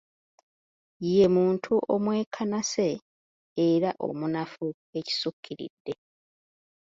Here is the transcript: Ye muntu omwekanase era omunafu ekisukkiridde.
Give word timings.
Ye 1.13 1.25
muntu 1.35 1.73
omwekanase 1.93 2.89
era 3.69 3.89
omunafu 4.07 4.65
ekisukkiridde. 4.99 5.93